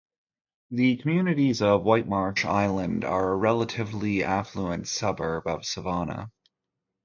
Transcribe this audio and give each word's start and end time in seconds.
The 0.71 0.97
communities 0.97 1.61
of 1.61 1.83
Whitemarsh 1.83 2.43
Island 2.43 3.05
are 3.05 3.33
a 3.33 3.37
relatively 3.37 4.23
affluent 4.23 4.87
suburb 4.87 5.45
of 5.45 5.63
Savannah. 5.63 6.31